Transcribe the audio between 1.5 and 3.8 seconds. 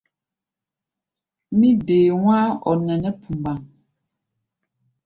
Mí dee wá̧á̧-ɔ-nɛnɛ́ pumbaŋ.